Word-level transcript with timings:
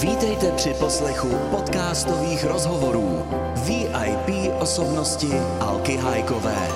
Vítejte 0.00 0.52
při 0.52 0.74
poslechu 0.74 1.28
podcastových 1.50 2.44
rozhovorů 2.44 3.22
VIP 3.66 4.52
osobnosti 4.60 5.28
Alky 5.60 5.96
Hajkové. 5.96 6.68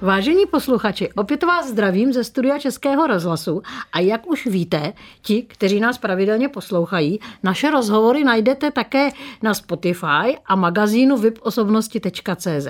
Vážení 0.00 0.46
posluchači, 0.46 1.12
opět 1.16 1.42
vás 1.42 1.68
zdravím 1.68 2.12
ze 2.12 2.24
studia 2.24 2.58
Českého 2.58 3.06
rozhlasu 3.06 3.62
a 3.92 4.00
jak 4.00 4.26
už 4.26 4.46
víte, 4.46 4.92
ti, 5.22 5.42
kteří 5.42 5.80
nás 5.80 5.98
pravidelně 5.98 6.48
poslouchají, 6.48 7.20
naše 7.42 7.70
rozhovory 7.70 8.24
najdete 8.24 8.70
také 8.70 9.08
na 9.42 9.54
Spotify 9.54 10.38
a 10.46 10.56
magazínu 10.56 11.16
viposobnosti.cz. 11.16 12.68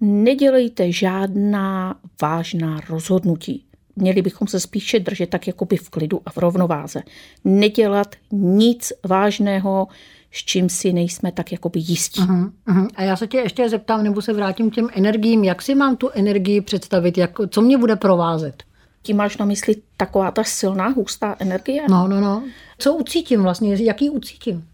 nedělejte 0.00 0.92
žádná 0.92 2.00
vážná 2.22 2.80
rozhodnutí 2.88 3.64
měli 3.96 4.22
bychom 4.22 4.48
se 4.48 4.60
spíše 4.60 5.00
držet 5.00 5.30
tak 5.30 5.46
jakoby 5.46 5.76
v 5.76 5.90
klidu 5.90 6.20
a 6.26 6.30
v 6.30 6.38
rovnováze. 6.38 7.02
Nedělat 7.44 8.14
nic 8.32 8.92
vážného, 9.08 9.88
s 10.32 10.44
čím 10.44 10.68
si 10.68 10.92
nejsme 10.92 11.32
tak 11.32 11.52
jakoby 11.52 11.80
jistí. 11.80 12.20
Uh-huh, 12.20 12.50
uh-huh. 12.68 12.88
A 12.94 13.02
já 13.02 13.16
se 13.16 13.26
tě 13.26 13.38
ještě 13.38 13.68
zeptám, 13.68 14.02
nebo 14.02 14.22
se 14.22 14.32
vrátím 14.32 14.70
k 14.70 14.74
těm 14.74 14.88
energiím. 14.94 15.44
Jak 15.44 15.62
si 15.62 15.74
mám 15.74 15.96
tu 15.96 16.10
energii 16.10 16.60
představit? 16.60 17.18
Jak, 17.18 17.30
co 17.48 17.62
mě 17.62 17.78
bude 17.78 17.96
provázet? 17.96 18.62
Tím 19.02 19.16
máš 19.16 19.36
na 19.36 19.44
mysli 19.44 19.76
taková 19.96 20.30
ta 20.30 20.44
silná, 20.44 20.88
hustá 20.88 21.36
energie? 21.38 21.82
No, 21.90 22.08
no, 22.08 22.20
no. 22.20 22.42
Co 22.78 22.94
ucítím 22.94 23.42
vlastně? 23.42 23.76
Jaký 23.76 24.10
ucítím? 24.10 24.64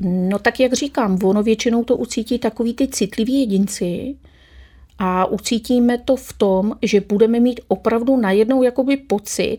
No 0.00 0.38
tak 0.38 0.60
jak 0.60 0.72
říkám, 0.72 1.18
ono 1.24 1.42
většinou 1.42 1.84
to 1.84 1.96
ucítí 1.96 2.38
takový 2.38 2.74
ty 2.74 2.88
citliví 2.88 3.40
jedinci, 3.40 4.16
a 5.02 5.24
ucítíme 5.26 5.98
to 5.98 6.16
v 6.16 6.32
tom, 6.32 6.72
že 6.82 7.00
budeme 7.00 7.40
mít 7.40 7.60
opravdu 7.68 8.16
najednou 8.16 8.62
jakoby 8.62 8.96
pocit 8.96 9.58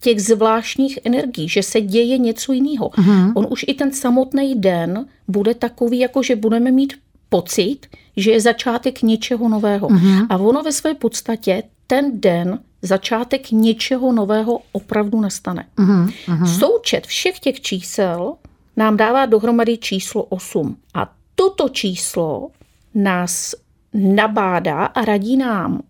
těch 0.00 0.22
zvláštních 0.22 0.98
energií, 1.04 1.48
že 1.48 1.62
se 1.62 1.80
děje 1.80 2.18
něco 2.18 2.52
jiného. 2.52 2.88
Uh-huh. 2.88 3.32
On 3.34 3.46
už 3.50 3.64
i 3.68 3.74
ten 3.74 3.92
samotný 3.92 4.54
den 4.54 5.06
bude 5.28 5.54
takový, 5.54 5.98
jako 5.98 6.22
že 6.22 6.36
budeme 6.36 6.70
mít 6.70 6.94
pocit, 7.28 7.78
že 8.16 8.30
je 8.30 8.40
začátek 8.40 9.02
něčeho 9.02 9.48
nového. 9.48 9.88
Uh-huh. 9.88 10.26
A 10.30 10.38
ono 10.38 10.62
ve 10.62 10.72
své 10.72 10.94
podstatě 10.94 11.62
ten 11.86 12.20
den 12.20 12.58
začátek 12.82 13.50
něčeho 13.50 14.12
nového 14.12 14.60
opravdu 14.72 15.20
nastane. 15.20 15.66
Uh-huh. 15.78 16.58
Součet 16.58 17.06
všech 17.06 17.38
těch 17.38 17.60
čísel 17.60 18.34
nám 18.76 18.96
dává 18.96 19.26
dohromady 19.26 19.78
číslo 19.78 20.22
8. 20.22 20.76
A 20.94 21.12
toto 21.34 21.68
číslo 21.68 22.50
nás 22.94 23.54
nabádá 23.94 24.84
a 24.84 25.04
radí 25.04 25.36
nám 25.36 25.82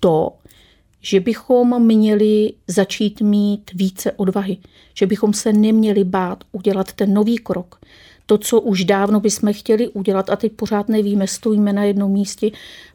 to, 0.00 0.32
že 1.00 1.20
bychom 1.20 1.82
měli 1.82 2.52
začít 2.66 3.20
mít 3.20 3.70
více 3.74 4.12
odvahy, 4.12 4.56
že 4.94 5.06
bychom 5.06 5.32
se 5.32 5.52
neměli 5.52 6.04
bát 6.04 6.44
udělat 6.52 6.92
ten 6.92 7.14
nový 7.14 7.38
krok. 7.38 7.80
To, 8.26 8.38
co 8.38 8.60
už 8.60 8.84
dávno 8.84 9.20
bychom 9.20 9.52
chtěli 9.52 9.88
udělat 9.88 10.30
a 10.30 10.36
teď 10.36 10.52
pořád 10.52 10.88
nevíme, 10.88 11.26
stojíme 11.26 11.72
na 11.72 11.84
jednom 11.84 12.12
místě, 12.12 12.50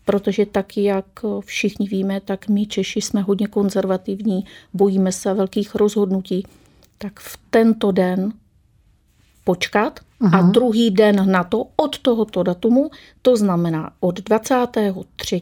protože 0.06 0.46
taky, 0.46 0.84
jak 0.84 1.06
všichni 1.40 1.88
víme, 1.88 2.22
tak 2.22 2.48
my 2.48 2.66
Češi 2.66 3.02
jsme 3.02 3.22
hodně 3.22 3.48
konzervativní, 3.48 4.46
bojíme 4.74 5.12
se 5.12 5.34
velkých 5.34 5.76
rozhodnutí. 5.76 6.48
Tak 6.98 7.20
v 7.20 7.38
tento 7.50 7.92
den 7.92 8.34
počkat 9.44 10.00
Aha. 10.22 10.40
a 10.40 10.42
druhý 10.42 10.92
den 10.92 11.32
na 11.32 11.44
to 11.44 11.66
od 11.76 12.00
tohoto 12.00 12.44
datumu, 12.44 12.90
to 13.22 13.38
znamená 13.38 13.92
od 14.00 14.20
23. 14.20 15.42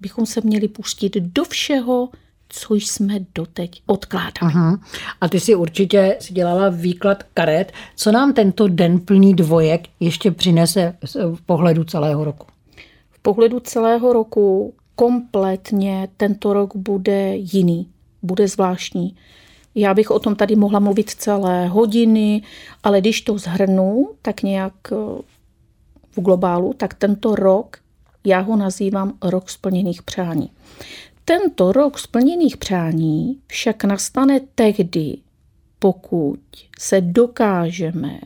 bychom 0.00 0.26
se 0.26 0.40
měli 0.44 0.68
pustit 0.68 1.16
do 1.16 1.44
všeho, 1.44 2.08
co 2.48 2.74
jsme 2.74 3.14
doteď 3.34 3.82
odkládali. 3.86 4.32
Aha. 4.40 4.80
A 5.20 5.28
ty 5.28 5.40
si 5.40 5.54
určitě 5.54 6.16
si 6.20 6.34
dělala 6.34 6.68
výklad 6.68 7.22
karet. 7.34 7.72
Co 7.96 8.12
nám 8.12 8.32
tento 8.32 8.68
den 8.68 9.00
plný 9.00 9.34
dvojek 9.34 9.88
ještě 10.00 10.30
přinese 10.30 10.96
v 11.34 11.42
pohledu 11.46 11.84
celého 11.84 12.24
roku? 12.24 12.46
V 13.10 13.18
pohledu 13.18 13.60
celého 13.60 14.12
roku 14.12 14.74
kompletně 14.94 16.08
tento 16.16 16.52
rok 16.52 16.76
bude 16.76 17.36
jiný, 17.36 17.88
bude 18.22 18.48
zvláštní. 18.48 19.16
Já 19.74 19.94
bych 19.94 20.10
o 20.10 20.18
tom 20.18 20.36
tady 20.36 20.56
mohla 20.56 20.78
mluvit 20.78 21.10
celé 21.10 21.66
hodiny, 21.66 22.42
ale 22.82 23.00
když 23.00 23.20
to 23.20 23.38
zhrnu, 23.38 24.08
tak 24.22 24.42
nějak 24.42 24.74
eh, 24.92 24.96
v 26.16 26.20
globálu, 26.20 26.72
tak 26.72 26.94
tento 26.94 27.34
rok, 27.34 27.76
já 28.24 28.40
ho 28.40 28.56
nazývám 28.56 29.18
rok 29.22 29.50
splněných 29.50 30.02
přání. 30.02 30.50
Tento 31.24 31.72
rok 31.72 31.98
splněných 31.98 32.56
přání 32.56 33.38
však 33.46 33.84
nastane 33.84 34.40
tehdy, 34.54 35.18
pokud 35.78 36.40
se 36.78 37.00
dokážeme 37.00 38.20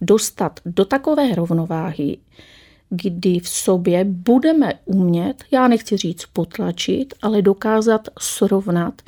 dostat 0.00 0.60
do 0.66 0.84
takové 0.84 1.34
rovnováhy, 1.34 2.18
kdy 2.90 3.38
v 3.38 3.48
sobě 3.48 4.04
budeme 4.04 4.72
umět, 4.84 5.44
já 5.50 5.68
nechci 5.68 5.96
říct 5.96 6.26
potlačit, 6.32 7.14
ale 7.22 7.42
dokázat 7.42 8.08
srovnat 8.18 9.02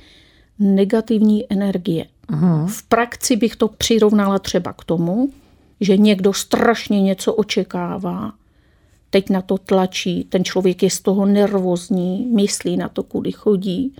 negativní 0.58 1.52
energie. 1.52 2.06
Aha. 2.28 2.66
V 2.66 2.82
praxi 2.82 3.36
bych 3.36 3.56
to 3.56 3.68
přirovnala 3.68 4.38
třeba 4.38 4.72
k 4.72 4.84
tomu, 4.84 5.30
že 5.80 5.96
někdo 5.96 6.32
strašně 6.32 7.02
něco 7.02 7.34
očekává, 7.34 8.32
teď 9.10 9.30
na 9.30 9.42
to 9.42 9.58
tlačí, 9.58 10.24
ten 10.24 10.44
člověk 10.44 10.82
je 10.82 10.90
z 10.90 11.00
toho 11.00 11.26
nervózní, 11.26 12.26
myslí 12.26 12.76
na 12.76 12.88
to, 12.88 13.02
kudy 13.02 13.32
chodí. 13.32 13.94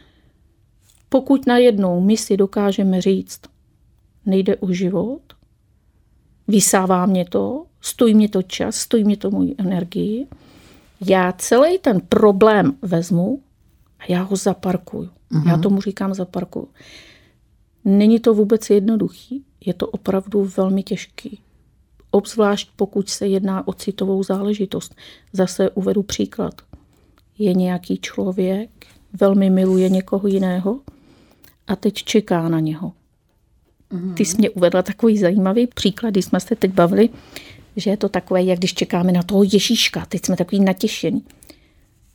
Pokud 1.09 1.47
najednou 1.47 2.01
my 2.01 2.17
si 2.17 2.37
dokážeme 2.37 3.01
říct, 3.01 3.41
nejde 4.27 4.57
o 4.57 4.73
život, 4.73 5.21
vysává 6.49 7.07
mě 7.07 7.25
to, 7.25 7.65
stojí 7.81 8.15
mě 8.15 8.29
to 8.29 8.43
čas, 8.43 8.77
stojí 8.77 9.05
mě 9.05 9.17
to 9.17 9.31
můj 9.31 9.55
energii, 9.59 10.27
já 11.07 11.33
celý 11.33 11.79
ten 11.79 12.01
problém 12.01 12.77
vezmu 12.83 13.41
a 13.99 14.03
já 14.09 14.23
ho 14.23 14.37
zaparkuju 14.37 15.11
Já 15.47 15.59
tomu 15.59 15.81
říkám 15.81 16.15
za 16.15 16.25
parku. 16.25 16.69
Není 17.85 18.21
to 18.21 18.35
vůbec 18.35 18.71
jednoduchý, 18.71 19.45
je 19.67 19.75
to 19.75 19.87
opravdu 19.87 20.51
velmi 20.57 20.83
těžký. 20.83 21.41
Obzvlášť 22.11 22.71
pokud 22.77 23.09
se 23.09 23.27
jedná 23.27 23.69
o 23.69 23.73
citovou 23.73 24.23
záležitost. 24.23 24.95
Zase 25.33 25.71
uvedu 25.71 26.03
příklad. 26.03 26.55
Je 27.39 27.55
nějaký 27.55 27.99
člověk, 27.99 28.71
velmi 29.21 29.51
miluje 29.51 29.89
někoho 29.89 30.29
jiného 30.29 30.81
a 31.67 31.77
teď 31.77 31.95
čeká 31.95 32.49
na 32.49 32.61
něho. 32.61 32.93
Ty 34.15 34.25
jsi 34.25 34.37
mě 34.39 34.51
uvedla 34.51 34.83
takový 34.83 35.19
zajímavý 35.19 35.67
příklad, 35.67 36.11
když 36.11 36.25
jsme 36.25 36.41
se 36.41 36.57
teď 36.57 36.73
bavili, 36.73 37.09
že 37.77 37.91
je 37.91 37.97
to 37.97 38.09
takové, 38.09 38.43
jak 38.43 38.59
když 38.59 38.75
čekáme 38.75 39.13
na 39.13 39.23
toho 39.23 39.43
Ježíška. 39.43 40.07
Teď 40.07 40.25
jsme 40.25 40.37
takový 40.37 40.61
natěšení. 40.61 41.25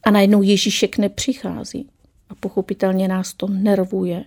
A 0.04 0.12
najednou 0.12 0.42
Ježíšek 0.42 0.98
nepřichází. 0.98 1.90
A 2.30 2.36
pochopitelně 2.36 3.08
nás 3.08 3.34
to 3.34 3.48
nervuje, 3.48 4.26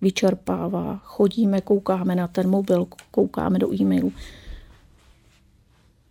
vyčerpává. 0.00 1.00
Chodíme, 1.04 1.60
koukáme 1.60 2.14
na 2.14 2.28
ten 2.28 2.50
mobil, 2.50 2.86
koukáme 3.10 3.58
do 3.58 3.74
e-mailu. 3.74 4.12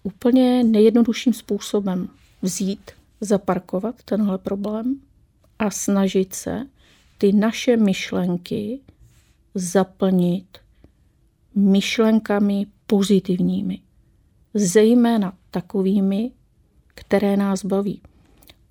Úplně 0.04 0.63
nejjednodušším 0.63 1.33
způsobem 1.33 2.10
vzít, 2.42 2.92
zaparkovat 3.22 3.95
tenhle 4.06 4.38
problém 4.38 5.00
a 5.60 5.72
snažit 5.72 6.33
se 6.33 6.68
ty 7.18 7.33
naše 7.33 7.78
myšlenky 7.78 8.80
zaplnit 9.56 10.57
myšlenkami 11.56 12.68
pozitivními. 12.88 13.80
Zejména 14.54 15.33
takovými, 15.51 16.31
které 16.88 17.38
nás 17.38 17.66
baví. 17.66 18.01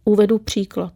Uvedu 0.04 0.38
příklad. 0.38 0.92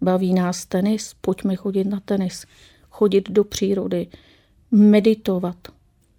Baví 0.00 0.34
nás 0.34 0.66
tenis, 0.66 1.14
pojďme 1.20 1.56
chodit 1.56 1.84
na 1.84 2.00
tenis, 2.04 2.46
chodit 2.90 3.30
do 3.30 3.44
přírody, 3.44 4.06
meditovat. 4.70 5.56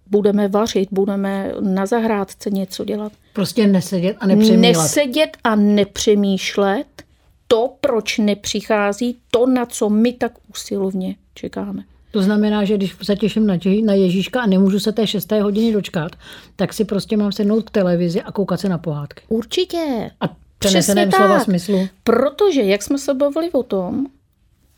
Budeme 0.06 0.48
vařit, 0.48 0.88
budeme 0.92 1.52
na 1.60 1.86
zahrádce 1.86 2.50
něco 2.50 2.84
dělat. 2.84 3.12
Prostě 3.32 3.66
nesedět 3.66 4.16
a 4.20 4.26
nepřemýšlet. 4.26 4.82
Nesedět 4.82 5.36
a 5.44 5.56
nepřemýšlet 5.56 7.02
to, 7.48 7.74
proč 7.80 8.18
nepřichází 8.18 9.18
to, 9.30 9.46
na 9.46 9.66
co 9.66 9.88
my 9.90 10.12
tak 10.12 10.32
usilovně 10.50 11.16
čekáme. 11.34 11.82
To 12.10 12.22
znamená, 12.22 12.64
že 12.64 12.76
když 12.76 12.96
se 13.02 13.16
těším 13.16 13.46
na, 13.46 13.58
na 13.84 13.94
Ježíška 13.94 14.40
a 14.40 14.46
nemůžu 14.46 14.80
se 14.80 14.92
té 14.92 15.06
šesté 15.06 15.42
hodiny 15.42 15.72
dočkat, 15.72 16.12
tak 16.56 16.72
si 16.72 16.84
prostě 16.84 17.16
mám 17.16 17.32
sednout 17.32 17.62
k 17.62 17.70
televizi 17.70 18.22
a 18.22 18.32
koukat 18.32 18.60
se 18.60 18.68
na 18.68 18.78
pohádky. 18.78 19.22
Určitě. 19.28 20.10
A 20.20 20.36
přeneseném 20.60 21.12
slova 21.12 21.40
smyslu. 21.40 21.88
Protože, 22.04 22.62
jak 22.62 22.82
jsme 22.82 22.98
se 22.98 23.14
bavili 23.14 23.50
o 23.50 23.62
tom, 23.62 24.06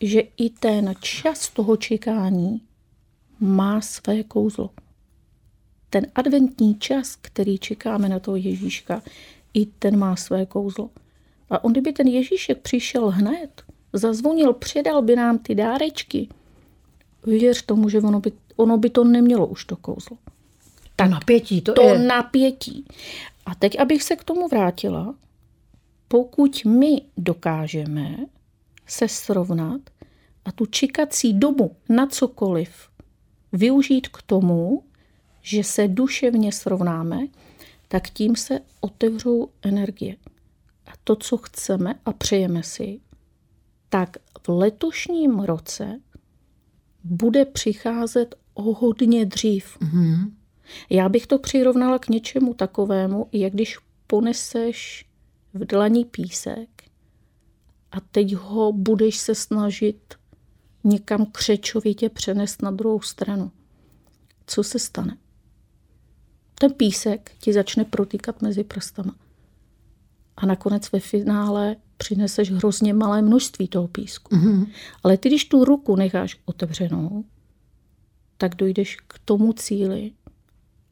že 0.00 0.20
i 0.37 0.50
ten 0.50 0.94
čas 1.00 1.49
toho 1.49 1.76
čekání 1.76 2.61
má 3.40 3.81
své 3.81 4.23
kouzlo. 4.23 4.70
Ten 5.90 6.06
adventní 6.14 6.75
čas, 6.75 7.17
který 7.20 7.58
čekáme 7.58 8.08
na 8.08 8.19
toho 8.19 8.37
Ježíška, 8.37 9.02
i 9.55 9.67
ten 9.67 9.99
má 9.99 10.17
své 10.17 10.46
kouzlo. 10.46 10.90
A 11.50 11.64
on, 11.64 11.73
kdyby 11.73 11.93
ten 11.93 12.06
Ježíšek 12.06 12.58
přišel 12.58 13.11
hned, 13.11 13.62
zazvonil, 13.93 14.52
předal 14.52 15.02
by 15.02 15.17
nám 15.17 15.38
ty 15.38 15.55
dárečky, 15.55 16.28
věř 17.26 17.62
tomu, 17.62 17.88
že 17.88 17.99
ono 17.99 18.20
by, 18.20 18.32
ono 18.56 18.78
by 18.78 18.90
to 18.90 19.05
nemělo 19.05 19.46
už 19.46 19.64
to 19.64 19.76
kouzlo. 19.76 20.17
Tak 20.96 21.11
napětí, 21.11 21.61
to, 21.61 21.73
to 21.73 21.82
je... 21.82 21.99
napětí. 21.99 22.85
A 23.46 23.55
teď, 23.55 23.81
abych 23.81 24.02
se 24.02 24.17
k 24.17 24.25
tomu 24.25 24.49
vrátila, 24.49 25.14
pokud 26.12 26.64
my 26.64 27.03
dokážeme 27.17 28.17
se 28.87 29.09
srovnat 29.09 29.81
a 30.44 30.53
tu 30.53 30.67
čekací 30.67 31.32
dobu 31.32 31.76
na 31.88 32.06
cokoliv 32.06 32.88
využít 33.53 34.09
k 34.09 34.23
tomu, 34.23 34.85
že 35.43 35.64
se 35.64 35.88
duševně 35.88 36.53
srovnáme, 36.53 37.19
tak 37.88 38.11
tím 38.11 38.37
se 38.37 38.61
otevřou 38.81 39.49
energie. 39.62 40.17
A 40.87 40.91
to, 41.05 41.17
co 41.17 41.37
chceme 41.37 41.94
a 42.05 42.12
přejeme 42.12 42.62
si, 42.62 43.00
tak 43.88 44.17
v 44.47 44.49
letošním 44.49 45.41
roce 45.41 46.00
bude 47.05 47.44
přicházet 47.44 48.35
o 48.55 48.62
hodně 48.62 49.26
dřív. 49.26 49.79
Mm-hmm. 49.81 50.32
Já 50.91 51.09
bych 51.09 51.26
to 51.26 51.38
přirovnala 51.38 51.99
k 51.99 52.09
něčemu 52.09 52.55
takovému, 52.55 53.29
jak 53.32 53.53
když 53.53 53.79
poneseš 54.06 55.12
v 55.54 55.64
dlaní 55.64 56.04
písek 56.04 56.69
a 57.93 58.00
teď 58.00 58.34
ho 58.34 58.72
budeš 58.72 59.16
se 59.16 59.34
snažit 59.34 60.14
někam 60.84 61.26
křečovitě 61.26 62.08
přenést 62.08 62.62
na 62.62 62.70
druhou 62.70 63.00
stranu. 63.00 63.50
Co 64.46 64.62
se 64.62 64.78
stane? 64.78 65.16
Ten 66.54 66.72
písek 66.72 67.31
ti 67.38 67.52
začne 67.52 67.84
protýkat 67.84 68.43
mezi 68.43 68.64
prstama. 68.64 69.14
A 70.37 70.46
nakonec 70.46 70.93
ve 70.93 71.00
finále 71.00 71.76
přineseš 71.96 72.50
hrozně 72.50 72.94
malé 72.94 73.22
množství 73.22 73.69
toho 73.69 73.88
písku. 73.88 74.37
Mm-hmm. 74.37 74.66
Ale 75.02 75.16
ty, 75.16 75.28
když 75.28 75.44
tu 75.44 75.64
ruku 75.64 75.96
necháš 75.96 76.40
otevřenou, 76.44 77.25
tak 78.37 78.54
dojdeš 78.54 78.96
k 78.96 79.19
tomu 79.25 79.52
cíli 79.52 80.12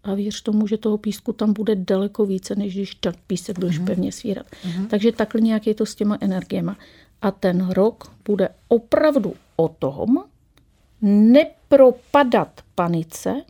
a 0.04 0.14
věř 0.14 0.42
tomu, 0.42 0.66
že 0.66 0.76
toho 0.76 0.98
písku 0.98 1.32
tam 1.32 1.52
bude 1.52 1.76
daleko 1.76 2.26
více, 2.26 2.54
než 2.54 2.74
když 2.74 2.94
tak 2.94 3.14
písek 3.26 3.58
budeš 3.58 3.80
mm-hmm. 3.80 3.84
pevně 3.84 4.12
svírat. 4.12 4.46
Mm-hmm. 4.46 4.86
Takže 4.86 5.12
takhle 5.12 5.40
nějak 5.40 5.66
je 5.66 5.74
to 5.74 5.86
s 5.86 5.94
těma 5.94 6.18
energiema. 6.20 6.76
A 7.22 7.30
ten 7.30 7.68
rok 7.70 8.12
bude 8.24 8.48
opravdu 8.68 9.34
o 9.56 9.68
tom 9.68 10.24
nepropadat 11.02 12.60
panice, 12.74 13.42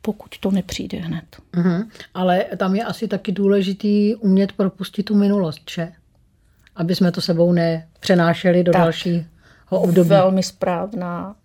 pokud 0.00 0.38
to 0.38 0.50
nepřijde 0.50 0.98
hned. 0.98 1.24
Mm-hmm. 1.52 1.88
Ale 2.14 2.44
tam 2.56 2.74
je 2.74 2.84
asi 2.84 3.08
taky 3.08 3.32
důležitý 3.32 4.14
umět 4.14 4.52
propustit 4.52 5.02
tu 5.02 5.14
minulost, 5.14 5.70
že? 5.70 5.92
Aby 6.76 6.94
jsme 6.94 7.12
to 7.12 7.20
sebou 7.20 7.52
nepřenášeli 7.52 8.64
do 8.64 8.72
tak, 8.72 8.82
dalšího 8.82 9.24
období. 9.70 10.08
Velmi 10.08 10.42
správná 10.42 11.36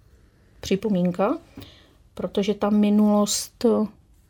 připomínka 0.60 1.38
protože 2.19 2.54
ta 2.54 2.69
minulost, 2.69 3.66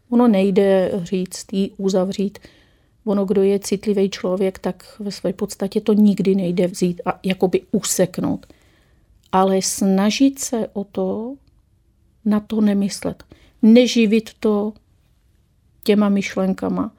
ono 0.09 0.27
nejde 0.27 0.91
říct, 1.03 1.53
jí 1.53 1.71
uzavřít. 1.77 2.39
Ono, 3.05 3.25
kdo 3.25 3.43
je 3.43 3.59
citlivý 3.59 4.09
člověk, 4.09 4.59
tak 4.59 4.95
ve 4.99 5.11
své 5.11 5.33
podstatě 5.33 5.81
to 5.81 5.93
nikdy 5.93 6.35
nejde 6.35 6.67
vzít 6.67 7.01
a 7.05 7.19
jakoby 7.23 7.61
useknout. 7.71 8.45
Ale 9.31 9.61
snažit 9.61 10.39
se 10.39 10.67
o 10.73 10.83
to, 10.83 11.35
na 12.25 12.39
to 12.39 12.61
nemyslet. 12.61 13.23
Neživit 13.61 14.29
to 14.39 14.73
těma 15.83 16.09
myšlenkama 16.09 16.91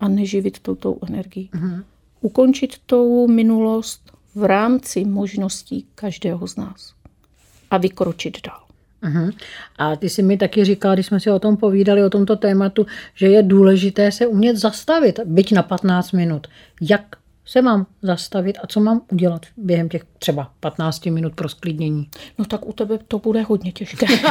a 0.00 0.08
neživit 0.08 0.58
to 0.58 0.74
tou 0.74 0.98
energií. 1.08 1.50
Mm-hmm. 1.54 1.84
Ukončit 2.20 2.76
tou 2.86 3.28
minulost 3.28 4.12
v 4.34 4.44
rámci 4.44 5.04
možností 5.04 5.86
každého 5.94 6.46
z 6.46 6.56
nás 6.56 6.94
a 7.70 7.76
vykročit 7.78 8.46
dál. 8.46 8.65
Uh-huh. 9.02 9.32
A 9.78 9.96
ty 9.96 10.08
jsi 10.08 10.22
mi 10.22 10.36
taky 10.36 10.64
říkal, 10.64 10.94
když 10.94 11.06
jsme 11.06 11.20
si 11.20 11.30
o 11.30 11.38
tom 11.38 11.56
povídali, 11.56 12.04
o 12.04 12.10
tomto 12.10 12.36
tématu, 12.36 12.86
že 13.14 13.28
je 13.28 13.42
důležité 13.42 14.12
se 14.12 14.26
umět 14.26 14.56
zastavit, 14.56 15.20
byť 15.24 15.52
na 15.52 15.62
15 15.62 16.12
minut. 16.12 16.46
Jak 16.80 17.16
se 17.46 17.62
mám 17.62 17.86
zastavit 18.02 18.58
a 18.62 18.66
co 18.66 18.80
mám 18.80 19.00
udělat 19.12 19.46
během 19.56 19.88
těch 19.88 20.04
třeba 20.18 20.52
15 20.60 21.06
minut 21.06 21.34
pro 21.34 21.48
sklidnění? 21.48 22.10
No 22.38 22.44
tak 22.44 22.68
u 22.68 22.72
tebe 22.72 22.98
to 23.08 23.18
bude 23.18 23.42
hodně 23.42 23.72
těžké. 23.72 24.06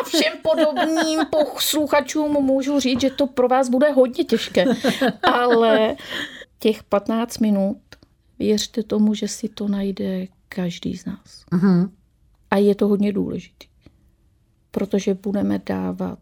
a 0.00 0.04
všem 0.04 0.32
podobným 0.42 1.20
posluchačům 1.30 2.32
můžu 2.32 2.80
říct, 2.80 3.00
že 3.00 3.10
to 3.10 3.26
pro 3.26 3.48
vás 3.48 3.68
bude 3.68 3.90
hodně 3.92 4.24
těžké. 4.24 4.64
Ale 5.22 5.96
těch 6.58 6.82
15 6.82 7.38
minut, 7.38 7.78
věřte 8.38 8.82
tomu, 8.82 9.14
že 9.14 9.28
si 9.28 9.48
to 9.48 9.68
najde 9.68 10.26
každý 10.48 10.96
z 10.96 11.06
nás. 11.06 11.44
Uh-huh. 11.52 11.90
A 12.52 12.56
je 12.56 12.74
to 12.74 12.88
hodně 12.88 13.12
důležité, 13.12 13.66
protože 14.70 15.14
budeme 15.14 15.60
dávat 15.66 16.18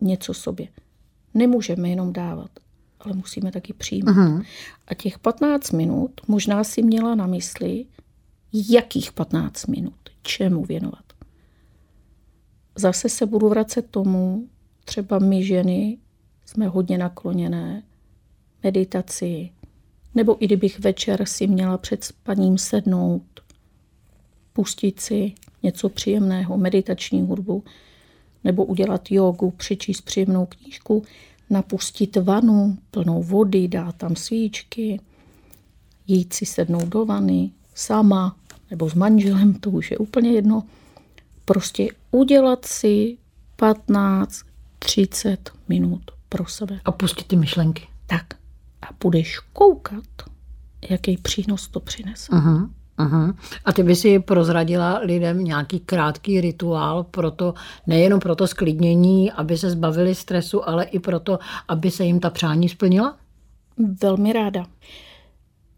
něco 0.00 0.34
sobě. 0.34 0.68
Nemůžeme 1.34 1.88
jenom 1.88 2.12
dávat, 2.12 2.50
ale 3.00 3.14
musíme 3.14 3.52
taky 3.52 3.72
přijímat. 3.72 4.16
Uh-huh. 4.16 4.44
A 4.86 4.94
těch 4.94 5.18
15 5.18 5.72
minut 5.72 6.20
možná 6.28 6.64
si 6.64 6.82
měla 6.82 7.14
na 7.14 7.26
mysli, 7.26 7.86
jakých 8.52 9.12
15 9.12 9.66
minut, 9.66 9.94
čemu 10.22 10.64
věnovat. 10.64 11.04
Zase 12.74 13.08
se 13.08 13.26
budu 13.26 13.48
vracet 13.48 13.90
tomu, 13.90 14.48
třeba 14.84 15.18
my 15.18 15.44
ženy 15.44 15.98
jsme 16.46 16.68
hodně 16.68 16.98
nakloněné 16.98 17.82
meditaci, 18.62 19.52
nebo 20.14 20.44
i 20.44 20.46
kdybych 20.46 20.80
večer 20.80 21.26
si 21.26 21.46
měla 21.46 21.78
před 21.78 22.04
spaním 22.04 22.58
sednout, 22.58 23.40
pustit 24.52 25.00
si 25.00 25.34
něco 25.62 25.88
příjemného, 25.88 26.58
meditační 26.58 27.22
hudbu, 27.22 27.64
nebo 28.44 28.64
udělat 28.64 29.10
jogu, 29.10 29.50
přečíst 29.50 30.00
příjemnou 30.00 30.46
knížku, 30.46 31.02
napustit 31.50 32.16
vanu 32.16 32.78
plnou 32.90 33.22
vody, 33.22 33.68
dát 33.68 33.96
tam 33.96 34.16
svíčky, 34.16 35.00
jít 36.06 36.32
si 36.32 36.46
sednout 36.46 36.88
do 36.88 37.04
vany, 37.04 37.50
sama, 37.74 38.36
nebo 38.70 38.90
s 38.90 38.94
manželem, 38.94 39.54
to 39.54 39.70
už 39.70 39.90
je 39.90 39.98
úplně 39.98 40.30
jedno, 40.30 40.62
prostě 41.44 41.88
udělat 42.10 42.64
si 42.64 43.18
15, 43.56 44.42
30 44.78 45.50
minut 45.68 46.02
pro 46.28 46.46
sebe. 46.46 46.80
A 46.84 46.92
pustit 46.92 47.26
ty 47.26 47.36
myšlenky. 47.36 47.88
Tak. 48.06 48.34
A 48.82 48.86
budeš 49.02 49.38
koukat, 49.38 50.04
jaký 50.90 51.16
přínos 51.16 51.68
to 51.68 51.80
přinese. 51.80 52.32
Uh-huh. 52.32 52.70
Uh-huh. 52.98 53.34
A 53.64 53.72
ty 53.72 53.82
by 53.82 53.96
si 53.96 54.18
prozradila 54.18 54.98
lidem 54.98 55.44
nějaký 55.44 55.80
krátký 55.80 56.40
rituál 56.40 57.04
pro 57.04 57.30
to, 57.30 57.54
nejenom 57.86 58.20
pro 58.20 58.36
to 58.36 58.46
sklidnění, 58.46 59.32
aby 59.32 59.58
se 59.58 59.70
zbavili 59.70 60.14
stresu, 60.14 60.68
ale 60.68 60.84
i 60.84 60.98
proto, 60.98 61.38
aby 61.68 61.90
se 61.90 62.04
jim 62.04 62.20
ta 62.20 62.30
přání 62.30 62.68
splnila? 62.68 63.16
Velmi 64.02 64.32
ráda. 64.32 64.66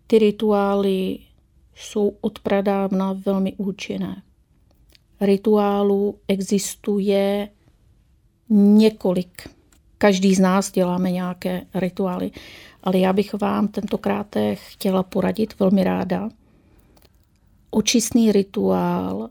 Ty 0.07 0.19
rituály 0.19 1.19
jsou 1.75 2.12
od 2.21 2.39
pradávna 2.39 3.17
velmi 3.27 3.53
účinné. 3.57 4.23
Rituálů 5.21 6.19
existuje 6.29 7.49
několik. 8.50 9.49
Každý 9.99 10.35
z 10.35 10.41
nás 10.41 10.73
děláme 10.73 11.11
nějaké 11.11 11.62
rituály, 11.75 12.31
ale 12.83 12.99
já 12.99 13.12
bych 13.12 13.35
vám 13.35 13.69
tentokrát 13.69 14.37
chtěla 14.55 15.03
poradit 15.03 15.59
velmi 15.59 15.85
ráda. 15.85 16.29
Očistný 17.71 18.33
rituál 18.33 19.31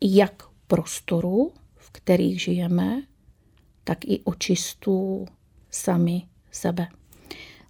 jak 0.00 0.42
prostoru, 0.66 1.52
v 1.76 1.90
kterých 1.90 2.42
žijeme, 2.42 3.02
tak 3.84 4.04
i 4.04 4.20
očistu 4.24 5.26
sami 5.70 6.22
sebe. 6.50 6.88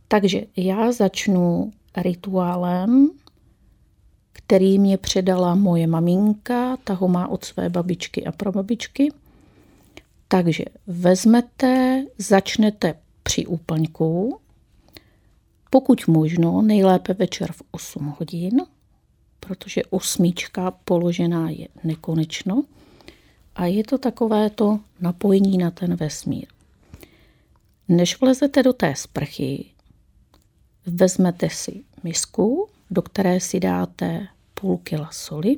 Takže 0.08 0.42
já 0.56 0.92
začnu 0.92 1.72
rituálem, 1.96 3.10
který 4.32 4.78
mě 4.78 4.98
předala 4.98 5.54
moje 5.54 5.86
maminka, 5.86 6.76
ta 6.76 6.94
ho 6.94 7.08
má 7.08 7.28
od 7.28 7.44
své 7.44 7.68
babičky 7.68 8.24
a 8.24 8.32
prababičky. 8.32 9.12
Takže 10.28 10.64
vezmete, 10.86 12.04
začnete 12.18 12.94
při 13.22 13.46
úplňku, 13.46 14.40
pokud 15.70 16.06
možno, 16.06 16.62
nejlépe 16.62 17.14
večer 17.14 17.52
v 17.52 17.62
8 17.70 18.14
hodin, 18.18 18.60
protože 19.48 19.82
osmička 19.90 20.70
položená 20.70 21.50
je 21.50 21.68
nekonečno 21.84 22.64
a 23.54 23.66
je 23.66 23.84
to 23.84 23.98
takové 23.98 24.50
to 24.50 24.80
napojení 25.00 25.58
na 25.58 25.70
ten 25.70 25.96
vesmír. 25.96 26.46
Než 27.88 28.20
vlezete 28.20 28.62
do 28.62 28.72
té 28.72 28.94
sprchy, 28.96 29.64
vezmete 30.86 31.50
si 31.50 31.84
misku, 32.04 32.68
do 32.90 33.02
které 33.02 33.40
si 33.40 33.60
dáte 33.60 34.26
půl 34.54 34.78
kila 34.78 35.08
soli. 35.12 35.54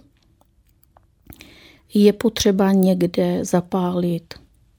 Je 1.94 2.12
potřeba 2.12 2.72
někde 2.72 3.44
zapálit 3.44 4.34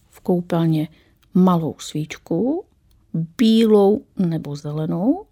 v 0.10 0.20
koupelně 0.20 0.88
malou 1.34 1.76
svíčku, 1.80 2.66
bílou 3.38 4.02
nebo 4.18 4.56
zelenou, 4.56 5.26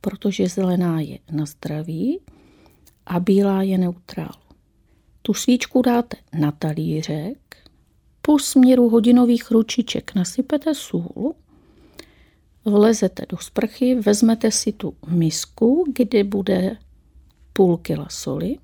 protože 0.00 0.48
zelená 0.48 1.00
je 1.00 1.18
na 1.30 1.46
zdraví 1.46 2.20
a 3.10 3.20
bílá 3.20 3.62
je 3.62 3.78
neutrál. 3.78 4.34
Tu 5.22 5.34
svíčku 5.34 5.82
dáte 5.82 6.16
na 6.38 6.52
talířek, 6.52 7.56
po 8.22 8.38
směru 8.38 8.88
hodinových 8.88 9.50
ručiček 9.50 10.14
nasypete 10.14 10.74
sůl 10.74 11.34
vlezete 12.64 13.26
do 13.28 13.36
sprchy, 13.36 13.94
vezmete 13.94 14.50
si 14.50 14.72
tu 14.72 14.94
misku, 15.08 15.84
kde 15.94 16.24
bude 16.24 16.76
půl 17.52 17.76
kila 17.76 18.08
soli, 18.08 18.56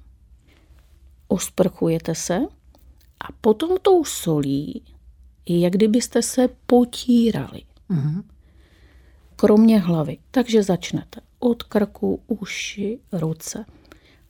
osprchujete 1.29 2.15
se 2.15 2.41
a 3.21 3.33
potom 3.41 3.77
tou 3.83 4.05
solí, 4.05 4.83
jak 5.49 5.73
kdybyste 5.73 6.23
se 6.23 6.49
potírali. 6.67 7.63
Mm-hmm. 7.91 8.23
Kromě 9.37 9.79
hlavy. 9.79 10.19
Takže 10.31 10.63
začnete 10.63 11.21
od 11.39 11.63
krku, 11.63 12.21
uši, 12.27 12.99
ruce. 13.13 13.65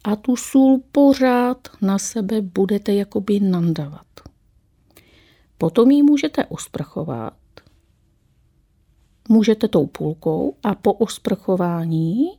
A 0.06 0.16
tu 0.16 0.36
sůl 0.36 0.82
pořád 0.92 1.68
na 1.82 1.98
sebe 1.98 2.40
budete 2.40 2.94
jakoby 2.94 3.40
nandavat. 3.40 4.06
Potom 5.58 5.90
ji 5.90 6.02
můžete 6.02 6.44
osprchovat 6.44 7.34
můžete 9.28 9.68
tou 9.68 9.86
půlkou 9.86 10.54
a 10.62 10.74
po 10.74 10.92
osprchování 10.92 12.38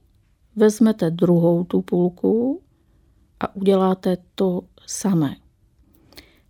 vezmete 0.55 1.12
druhou 1.12 1.63
tu 1.63 1.81
půlku 1.81 2.62
a 3.39 3.55
uděláte 3.55 4.17
to 4.36 4.62
samé. 4.86 5.36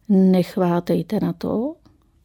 Nechvátejte 0.10 1.20
na 1.20 1.34
to 1.34 1.76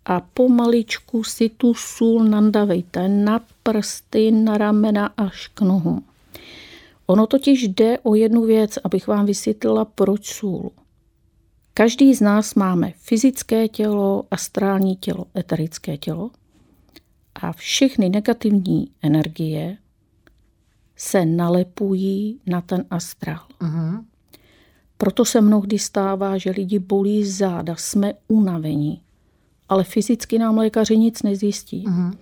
a 0.04 0.20
pomaličku 0.20 1.24
si 1.24 1.48
tu 1.48 1.74
sůl 1.74 2.24
nandavejte 2.24 3.08
na 3.08 3.40
prsty, 3.62 4.30
na 4.30 4.58
ramena 4.58 5.06
až 5.06 5.48
k 5.48 5.60
nohům. 5.60 6.04
Ono 7.06 7.26
totiž 7.26 7.62
jde 7.62 7.98
o 7.98 8.14
jednu 8.14 8.44
věc, 8.44 8.78
abych 8.84 9.06
vám 9.06 9.26
vysvětlila, 9.26 9.84
proč 9.84 10.26
sůl. 10.26 10.70
Každý 11.74 12.14
z 12.14 12.20
nás 12.20 12.54
máme 12.54 12.92
fyzické 12.96 13.68
tělo, 13.68 14.24
astrální 14.30 14.96
tělo, 14.96 15.24
eterické 15.36 15.96
tělo– 15.96 16.30
a 17.34 17.52
všechny 17.52 18.08
negativní 18.08 18.90
energie 19.02 19.76
se 20.96 21.24
nalepují 21.24 22.40
na 22.46 22.60
ten 22.60 22.84
astrál. 22.90 23.46
Uh-huh. 23.60 24.04
Proto 24.96 25.24
se 25.24 25.40
mnohdy 25.40 25.78
stává, 25.78 26.38
že 26.38 26.50
lidi 26.50 26.78
bolí 26.78 27.24
záda, 27.24 27.76
jsme 27.76 28.12
unavení, 28.28 29.02
ale 29.68 29.84
fyzicky 29.84 30.38
nám 30.38 30.58
lékaři 30.58 30.96
nic 30.96 31.22
nezjistí. 31.22 31.84
Uh-huh. 31.84 32.18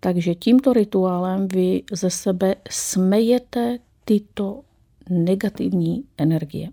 Takže 0.00 0.34
tímto 0.34 0.72
rituálem 0.72 1.48
vy 1.48 1.82
ze 1.92 2.10
sebe 2.10 2.54
smejete 2.70 3.78
tyto 4.04 4.62
negativní 5.10 6.04
energie. 6.16 6.68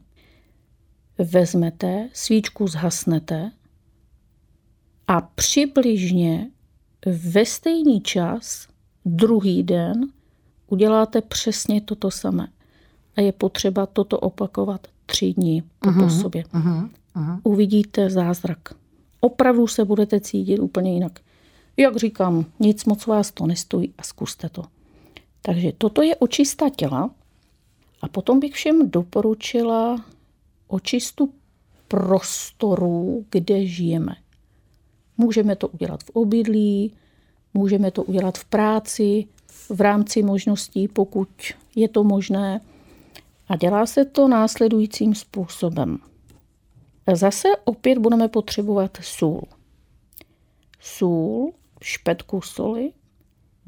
Vezmete, 1.17 2.09
svíčku 2.13 2.67
zhasnete 2.67 3.51
a 5.07 5.21
přibližně 5.21 6.51
ve 7.05 7.45
stejný 7.45 8.01
čas, 8.01 8.67
druhý 9.05 9.63
den, 9.63 10.07
uděláte 10.67 11.21
přesně 11.21 11.81
toto 11.81 12.11
samé. 12.11 12.47
A 13.15 13.21
je 13.21 13.31
potřeba 13.31 13.85
toto 13.85 14.19
opakovat 14.19 14.87
tři 15.05 15.33
dny 15.33 15.63
po, 15.79 15.89
uh-huh, 15.89 16.21
sobě. 16.21 16.43
Uh-huh, 16.43 16.89
uh-huh. 17.15 17.39
Uvidíte 17.43 18.09
zázrak. 18.09 18.59
Opravdu 19.19 19.67
se 19.67 19.85
budete 19.85 20.19
cítit 20.19 20.59
úplně 20.59 20.93
jinak. 20.93 21.19
Jak 21.77 21.97
říkám, 21.97 22.45
nic 22.59 22.85
moc 22.85 23.05
vás 23.05 23.31
to 23.31 23.47
nestojí 23.47 23.93
a 23.97 24.03
zkuste 24.03 24.49
to. 24.49 24.63
Takže 25.41 25.71
toto 25.77 26.01
je 26.01 26.15
očista 26.15 26.69
těla. 26.69 27.11
A 28.01 28.07
potom 28.07 28.39
bych 28.39 28.53
všem 28.53 28.89
doporučila 28.89 30.05
očistu 30.67 31.33
prostorů, 31.87 33.25
kde 33.29 33.65
žijeme. 33.65 34.15
Můžeme 35.17 35.55
to 35.55 35.67
udělat 35.67 36.03
v 36.03 36.09
obydlí, 36.09 36.93
můžeme 37.53 37.91
to 37.91 38.03
udělat 38.03 38.37
v 38.37 38.45
práci, 38.45 39.25
v 39.69 39.81
rámci 39.81 40.23
možností, 40.23 40.87
pokud 40.87 41.29
je 41.75 41.89
to 41.89 42.03
možné. 42.03 42.61
A 43.47 43.55
dělá 43.55 43.85
se 43.85 44.05
to 44.05 44.27
následujícím 44.27 45.15
způsobem. 45.15 45.97
Zase 47.13 47.47
opět 47.63 47.97
budeme 47.97 48.27
potřebovat 48.27 48.97
sůl. 49.01 49.41
Sůl, 50.79 51.53
špetku 51.81 52.41
soli, 52.41 52.91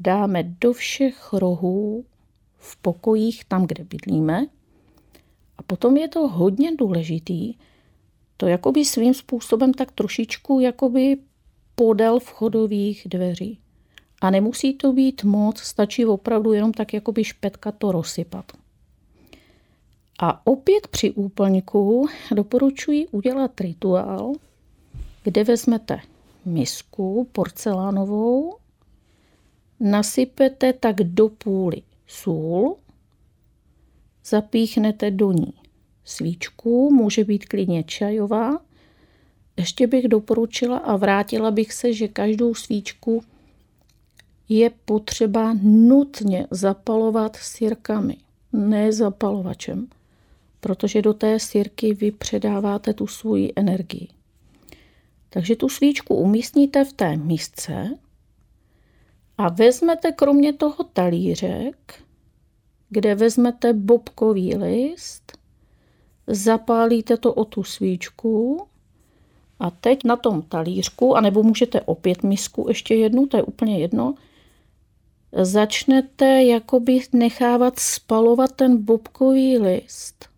dáme 0.00 0.42
do 0.42 0.72
všech 0.72 1.32
rohů 1.32 2.04
v 2.62 2.76
pokojích 2.76 3.44
tam, 3.44 3.66
kde 3.66 3.84
bydlíme. 3.84 4.46
A 5.58 5.62
potom 5.62 5.96
je 5.96 6.08
to 6.08 6.28
hodně 6.28 6.76
důležitý, 6.76 7.54
to 8.36 8.46
jakoby 8.46 8.84
svým 8.84 9.14
způsobem 9.14 9.74
tak 9.74 9.92
trošičku 9.92 10.60
jakoby 10.60 11.16
podél 11.74 12.20
vchodových 12.20 13.06
dveří. 13.06 13.58
A 14.20 14.30
nemusí 14.30 14.74
to 14.74 14.92
být 14.92 15.24
moc, 15.24 15.60
stačí 15.60 16.06
opravdu 16.06 16.52
jenom 16.52 16.72
tak 16.72 16.94
jakoby 16.94 17.24
špetka 17.24 17.72
to 17.72 17.92
rozsypat. 17.92 18.52
A 20.20 20.46
opět 20.46 20.88
při 20.88 21.10
úplňku 21.10 22.08
doporučuji 22.34 23.06
udělat 23.06 23.60
rituál, 23.60 24.32
kde 25.22 25.44
vezmete 25.44 26.00
misku 26.44 27.28
porcelánovou, 27.32 28.56
nasypete 29.80 30.72
tak 30.72 30.96
do 30.96 31.28
půly 31.28 31.82
sůl, 32.12 32.76
zapíchnete 34.24 35.10
do 35.10 35.32
ní 35.32 35.52
svíčku, 36.04 36.90
může 36.90 37.24
být 37.24 37.46
klidně 37.46 37.82
čajová, 37.82 38.60
ještě 39.56 39.86
bych 39.86 40.08
doporučila 40.08 40.78
a 40.78 40.96
vrátila 40.96 41.50
bych 41.50 41.72
se, 41.72 41.92
že 41.92 42.08
každou 42.08 42.54
svíčku 42.54 43.24
je 44.48 44.70
potřeba 44.84 45.56
nutně 45.62 46.46
zapalovat 46.50 47.36
sírkami, 47.36 48.16
ne 48.52 48.92
zapalovačem. 48.92 49.88
protože 50.60 51.02
do 51.02 51.14
té 51.14 51.38
sírky 51.38 51.94
vy 51.94 52.10
předáváte 52.10 52.94
tu 52.94 53.06
svoji 53.06 53.52
energii. 53.56 54.08
Takže 55.30 55.56
tu 55.56 55.68
svíčku 55.68 56.14
umístíte 56.14 56.84
v 56.84 56.92
té 56.92 57.16
místce 57.16 57.98
a 59.38 59.48
vezmete 59.48 60.12
kromě 60.12 60.52
toho 60.52 60.84
talířek, 60.92 62.02
kde 62.90 63.14
vezmete 63.14 63.72
bobkový 63.72 64.56
list, 64.56 65.38
zapálíte 66.26 67.16
to 67.16 67.34
o 67.34 67.44
tu 67.44 67.64
svíčku 67.64 68.66
a 69.60 69.70
teď 69.70 70.04
na 70.04 70.16
tom 70.16 70.42
talířku, 70.42 71.16
anebo 71.16 71.42
můžete 71.42 71.80
opět 71.80 72.22
misku, 72.22 72.64
ještě 72.68 72.94
jednu, 72.94 73.26
to 73.26 73.36
je 73.36 73.42
úplně 73.42 73.78
jedno, 73.78 74.14
začnete 75.42 76.42
jakoby 76.42 77.00
nechávat 77.12 77.78
spalovat 77.78 78.52
ten 78.52 78.84
bobkový 78.84 79.58
list. 79.58 80.28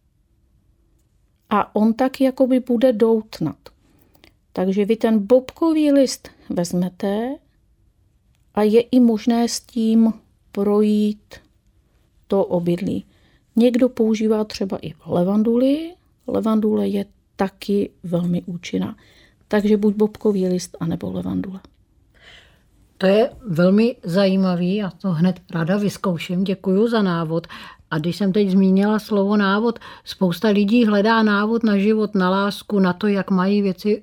A 1.51 1.77
on 1.77 1.95
tak 1.95 2.21
jakoby 2.21 2.61
bude 2.61 2.93
doutnat. 2.93 3.57
Takže 4.53 4.85
vy 4.85 4.97
ten 4.97 5.27
bobkový 5.27 5.93
list 5.93 6.29
vezmete 6.51 7.37
a 8.55 8.63
je 8.63 8.81
i 8.81 9.01
možné 9.01 9.49
s 9.49 9.61
tím 9.61 10.13
projít 10.53 11.35
to 12.27 12.45
obydlí. 12.45 13.05
Někdo 13.57 13.89
používá 13.89 14.45
třeba 14.45 14.79
i 14.83 14.95
levanduli. 15.07 15.95
Levandule 16.27 16.89
je 16.89 17.05
taky 17.37 17.91
velmi 18.03 18.43
účinná. 18.43 18.97
Takže 19.49 19.77
buď 19.77 19.95
bobkový 19.95 20.49
list, 20.49 20.77
anebo 20.81 21.13
levandule. 21.13 21.61
To 22.99 23.07
je 23.07 23.31
velmi 23.47 23.97
zajímavý, 24.03 24.75
já 24.75 24.91
to 24.91 25.09
hned 25.09 25.41
ráda 25.51 25.77
vyzkouším, 25.77 26.45
děkuji 26.45 26.89
za 26.89 27.03
návod. 27.03 27.47
A 27.91 27.99
když 27.99 28.17
jsem 28.17 28.33
teď 28.33 28.51
zmínila 28.51 28.99
slovo 28.99 29.37
návod, 29.37 29.79
spousta 30.05 30.49
lidí 30.49 30.87
hledá 30.87 31.23
návod 31.23 31.65
na 31.65 31.79
život, 31.79 32.15
na 32.15 32.31
lásku, 32.31 32.79
na 32.79 32.93
to, 32.93 33.07
jak 33.07 33.31
mají 33.31 33.63
věci 33.63 34.03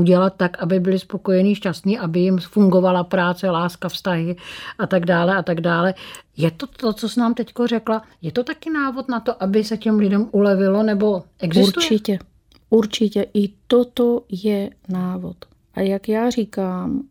udělat 0.00 0.34
tak, 0.36 0.62
aby 0.62 0.80
byli 0.80 0.98
spokojení, 0.98 1.54
šťastní, 1.54 1.98
aby 1.98 2.20
jim 2.20 2.38
fungovala 2.38 3.04
práce, 3.04 3.50
láska, 3.50 3.88
vztahy 3.88 4.36
a 4.78 4.86
tak 4.86 5.04
dále 5.06 5.36
a 5.36 5.42
tak 5.42 5.60
dále. 5.60 5.94
Je 6.36 6.50
to 6.50 6.66
to, 6.66 6.92
co 6.92 7.08
jsi 7.08 7.20
nám 7.20 7.34
teď 7.34 7.52
řekla, 7.64 8.02
je 8.22 8.32
to 8.32 8.44
taky 8.44 8.70
návod 8.70 9.08
na 9.08 9.20
to, 9.20 9.42
aby 9.42 9.64
se 9.64 9.76
těm 9.76 9.98
lidem 9.98 10.28
ulevilo, 10.32 10.82
nebo 10.82 11.22
existuje? 11.38 11.84
Určitě, 11.84 12.18
určitě. 12.70 13.26
I 13.34 13.48
toto 13.66 14.22
je 14.28 14.70
návod. 14.88 15.36
A 15.74 15.80
jak 15.80 16.08
já 16.08 16.30
říkám, 16.30 17.02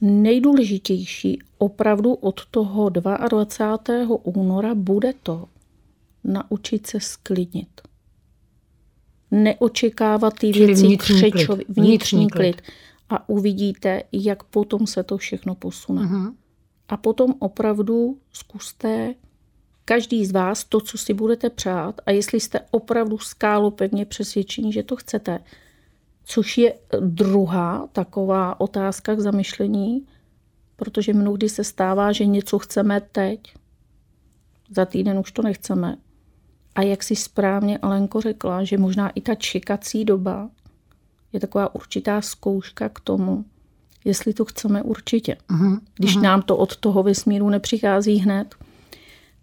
nejdůležitější 0.00 1.42
opravdu 1.58 2.14
od 2.14 2.46
toho 2.46 2.88
22. 2.88 4.16
února 4.22 4.74
bude 4.74 5.12
to 5.22 5.44
naučit 6.24 6.86
se 6.86 7.00
sklidnit. 7.00 7.80
Neočekávat 9.30 10.34
ty 10.38 10.52
Čili 10.52 10.66
věci 10.66 10.82
vnitřní 10.86 11.20
klid. 11.20 11.34
křečově, 11.34 11.64
Vnitřní 11.68 11.84
vnitřní 11.88 12.28
klid. 12.30 12.56
klid. 12.56 12.70
A 13.10 13.28
uvidíte, 13.28 14.02
jak 14.12 14.42
potom 14.42 14.86
se 14.86 15.02
to 15.02 15.16
všechno 15.18 15.54
posune. 15.54 16.02
Mhm. 16.02 16.36
A 16.88 16.96
potom 16.96 17.34
opravdu 17.38 18.18
zkuste 18.32 19.14
každý 19.84 20.26
z 20.26 20.32
vás 20.32 20.64
to, 20.64 20.80
co 20.80 20.98
si 20.98 21.14
budete 21.14 21.50
přát 21.50 22.00
a 22.06 22.10
jestli 22.10 22.40
jste 22.40 22.60
opravdu 22.70 23.18
skálopevně 23.18 24.04
přesvědčení, 24.04 24.72
že 24.72 24.82
to 24.82 24.96
chcete, 24.96 25.38
což 26.24 26.58
je 26.58 26.74
druhá 27.00 27.88
taková 27.92 28.60
otázka 28.60 29.14
k 29.14 29.20
zamyšlení, 29.20 30.06
protože 30.76 31.12
mnohdy 31.12 31.48
se 31.48 31.64
stává, 31.64 32.12
že 32.12 32.26
něco 32.26 32.58
chceme 32.58 33.00
teď, 33.00 33.40
za 34.70 34.84
týden 34.84 35.18
už 35.18 35.32
to 35.32 35.42
nechceme. 35.42 35.96
A 36.76 36.82
jak 36.82 37.02
si 37.02 37.16
správně 37.16 37.78
Alenko 37.78 38.20
řekla, 38.20 38.64
že 38.64 38.78
možná 38.78 39.08
i 39.10 39.20
ta 39.20 39.34
čekací 39.34 40.04
doba 40.04 40.50
je 41.32 41.40
taková 41.40 41.74
určitá 41.74 42.20
zkouška 42.20 42.88
k 42.88 43.00
tomu, 43.00 43.44
jestli 44.04 44.34
to 44.34 44.44
chceme 44.44 44.82
určitě. 44.82 45.36
Mhm. 45.50 45.80
Když 45.94 46.16
nám 46.16 46.42
to 46.42 46.56
od 46.56 46.76
toho 46.76 47.02
vesmíru 47.02 47.48
nepřichází 47.48 48.16
hned. 48.16 48.54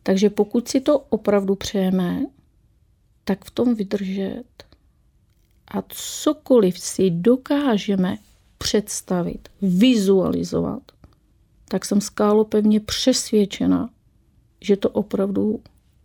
Takže 0.03 0.29
pokud 0.29 0.67
si 0.67 0.81
to 0.81 0.99
opravdu 0.99 1.55
přejeme, 1.55 2.25
tak 3.23 3.45
v 3.45 3.51
tom 3.51 3.75
vydržet 3.75 4.43
a 5.67 5.83
cokoliv 5.87 6.79
si 6.79 7.09
dokážeme 7.09 8.17
představit, 8.57 9.49
vizualizovat, 9.61 10.83
tak 11.67 11.85
jsem 11.85 12.01
skálopevně 12.01 12.79
přesvědčena, 12.79 13.89
že 14.61 14.77
to 14.77 14.89
opravdu 14.89 15.61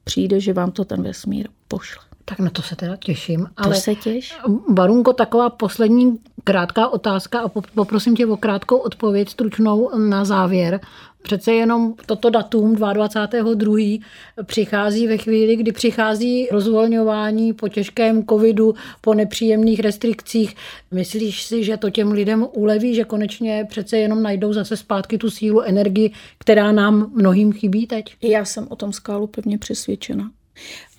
přijde, 0.09 0.41
že 0.41 0.53
vám 0.53 0.73
to 0.73 0.85
ten 0.85 1.03
vesmír 1.03 1.49
pošle. 1.69 2.08
Tak 2.29 2.39
na 2.39 2.51
to 2.51 2.63
se 2.63 2.77
teda 2.77 2.97
těším. 2.97 3.41
To 3.41 3.51
Ale 3.57 3.75
se 3.75 3.95
těš? 3.95 4.35
Barunko, 4.69 5.13
taková 5.13 5.51
poslední 5.51 6.19
krátká 6.45 6.89
otázka 6.89 7.41
a 7.41 7.49
pop- 7.49 7.71
poprosím 7.75 8.17
tě 8.17 8.27
o 8.27 8.37
krátkou 8.37 8.77
odpověď 8.77 9.29
stručnou 9.29 9.99
na 9.99 10.25
závěr. 10.25 10.81
Přece 11.23 11.53
jenom 11.53 11.95
toto 12.07 12.31
datum 12.31 12.75
22.2. 12.75 14.03
přichází 14.47 15.07
ve 15.07 15.17
chvíli, 15.17 15.57
kdy 15.57 15.73
přichází 15.73 16.49
rozvolňování 16.53 17.53
po 17.53 17.69
těžkém 17.69 18.27
covidu, 18.27 18.75
po 19.01 19.15
nepříjemných 19.15 19.81
restrikcích. 19.81 20.57
Myslíš 20.91 21.43
si, 21.43 21.65
že 21.65 21.77
to 21.77 21.91
těm 21.91 22.13
lidem 22.13 22.47
uleví, 22.53 22.95
že 22.95 23.05
konečně 23.05 23.67
přece 23.71 23.99
jenom 23.99 24.23
najdou 24.23 24.53
zase 24.53 24.77
zpátky 24.77 25.19
tu 25.19 25.31
sílu, 25.31 25.61
energii, 25.61 26.13
která 26.39 26.73
nám 26.73 27.11
mnohým 27.15 27.53
chybí 27.53 27.87
teď? 27.87 28.17
Já 28.23 28.45
jsem 28.45 28.67
o 28.71 28.77
tom 28.77 28.93
skálu 28.93 29.27
pevně 29.27 29.59
přesvědčena. 29.59 30.31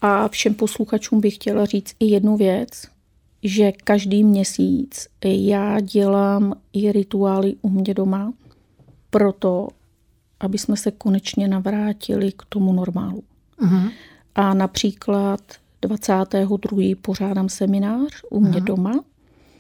A 0.02 0.28
všem 0.28 0.54
posluchačům 0.54 1.22
bych 1.22 1.36
chtěla 1.36 1.66
říct 1.66 1.96
i 2.00 2.06
jednu 2.06 2.38
věc, 2.38 2.70
že 3.44 3.72
každý 3.72 4.24
měsíc 4.24 5.08
já 5.26 5.80
dělám 5.80 6.54
i 6.74 6.92
rituály 6.92 7.56
u 7.62 7.70
mě 7.70 7.94
doma, 7.94 8.34
proto, 9.10 9.68
aby 10.40 10.58
jsme 10.58 10.78
se 10.78 10.92
konečně 10.92 11.48
navrátili 11.48 12.32
k 12.32 12.42
tomu 12.50 12.74
normálu. 12.74 13.24
Uh-huh. 13.62 13.92
A 14.36 14.54
například 14.54 15.42
22. 15.82 16.82
pořádám 17.02 17.50
seminář 17.50 18.24
u 18.30 18.40
mě 18.40 18.62
doma. 18.62 19.04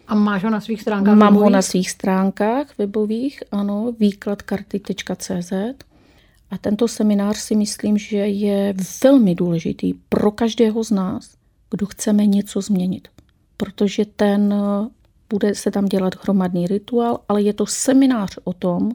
A 0.07 0.15
máš 0.15 0.43
ho 0.43 0.49
na 0.49 0.61
svých 0.61 0.81
stránkách? 0.81 1.15
Mám 1.15 1.33
ho 1.33 1.39
webových? 1.39 1.53
na 1.53 1.61
svých 1.61 1.89
stránkách 1.89 2.77
webových, 2.77 3.43
ano, 3.51 3.93
výkladkarty.cz. 3.99 5.53
A 6.51 6.57
tento 6.57 6.87
seminář 6.87 7.37
si 7.37 7.55
myslím, 7.55 7.97
že 7.97 8.17
je 8.17 8.73
velmi 9.03 9.35
důležitý 9.35 9.93
pro 9.93 10.31
každého 10.31 10.83
z 10.83 10.91
nás, 10.91 11.35
kdo 11.71 11.85
chceme 11.85 12.25
něco 12.25 12.61
změnit. 12.61 13.07
Protože 13.57 14.05
ten 14.05 14.53
eh, 14.53 14.89
bude 15.29 15.55
se 15.55 15.71
tam 15.71 15.85
dělat 15.85 16.23
hromadný 16.23 16.67
rituál, 16.67 17.19
ale 17.27 17.41
je 17.41 17.53
to 17.53 17.65
seminář 17.65 18.37
o 18.43 18.53
tom, 18.53 18.91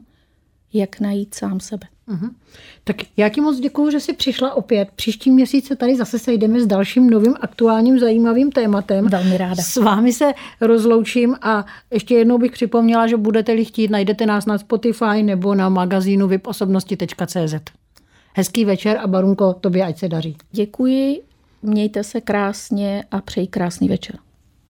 jak 0.73 0.99
najít 0.99 1.33
sám 1.33 1.59
sebe. 1.59 1.87
Mhm. 2.07 2.35
Tak 2.83 2.95
já 3.17 3.29
ti 3.29 3.41
moc 3.41 3.59
děkuju, 3.59 3.91
že 3.91 3.99
jsi 3.99 4.13
přišla 4.13 4.53
opět. 4.53 4.89
Příští 4.95 5.31
měsíc 5.31 5.67
se 5.67 5.75
tady 5.75 5.95
zase 5.95 6.19
sejdeme 6.19 6.61
s 6.61 6.67
dalším 6.67 7.09
novým 7.09 7.35
aktuálním 7.41 7.99
zajímavým 7.99 8.51
tématem. 8.51 9.07
Velmi 9.07 9.37
ráda. 9.37 9.63
S 9.63 9.75
vámi 9.75 10.13
se 10.13 10.33
rozloučím 10.61 11.35
a 11.41 11.65
ještě 11.91 12.15
jednou 12.15 12.37
bych 12.37 12.51
připomněla, 12.51 13.07
že 13.07 13.17
budete-li 13.17 13.65
chtít, 13.65 13.91
najdete 13.91 14.25
nás 14.25 14.45
na 14.45 14.57
Spotify 14.57 15.23
nebo 15.23 15.55
na 15.55 15.69
magazínu 15.69 16.27
viposobnosti.cz. 16.27 17.55
Hezký 18.33 18.65
večer 18.65 18.97
a 18.97 19.07
Barunko, 19.07 19.53
tobě 19.53 19.85
ať 19.85 19.97
se 19.97 20.07
daří. 20.07 20.37
Děkuji, 20.51 21.21
mějte 21.61 22.03
se 22.03 22.21
krásně 22.21 23.03
a 23.11 23.21
přeji 23.21 23.47
krásný 23.47 23.89
večer. 23.89 24.15